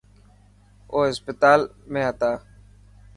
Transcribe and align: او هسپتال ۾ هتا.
او 0.91 0.97
هسپتال 1.07 1.59
۾ 1.97 1.99
هتا. 2.07 2.31